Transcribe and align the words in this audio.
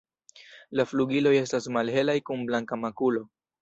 La 0.79 0.85
flugiloj 0.93 1.35
estas 1.43 1.71
malhelaj 1.79 2.19
kun 2.31 2.51
blanka 2.53 2.85
makulo. 2.85 3.29